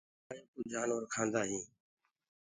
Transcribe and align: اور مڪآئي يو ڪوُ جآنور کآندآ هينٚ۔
اور 0.03 0.07
مڪآئي 0.13 0.39
يو 0.43 0.51
ڪوُ 0.53 0.59
جآنور 0.71 1.03
کآندآ 1.13 1.41
هينٚ۔ 1.49 1.67